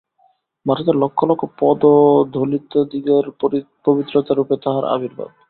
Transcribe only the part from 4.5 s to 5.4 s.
তাঁহার আবির্ভাব।